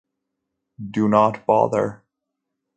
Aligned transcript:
Do 0.89 1.07
not 1.07 1.45
bother! 1.45 2.03